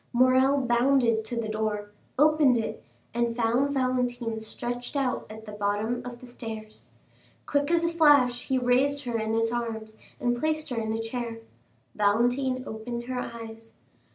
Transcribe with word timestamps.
Morrel 0.13 0.61
bounded 0.61 1.23
to 1.25 1.39
the 1.39 1.47
door, 1.47 1.91
opened 2.17 2.57
it, 2.57 2.83
and 3.13 3.35
found 3.35 3.71
Valentine 3.75 4.39
stretched 4.39 4.95
out 4.95 5.27
at 5.29 5.45
the 5.45 5.51
bottom 5.51 6.03
of 6.03 6.19
the 6.21 6.25
stairs. 6.25 6.89
Quick 7.45 7.69
as 7.69 7.85
a 7.85 7.89
flash, 7.89 8.47
he 8.47 8.57
raised 8.57 9.03
her 9.03 9.19
in 9.19 9.35
his 9.35 9.51
arms 9.51 9.97
and 10.19 10.39
placed 10.39 10.71
her 10.71 10.77
in 10.81 10.91
a 10.91 10.99
chair. 11.03 11.37
Valentine 11.93 12.63
opened 12.65 13.03
her 13.03 13.19
eyes. 13.19 13.73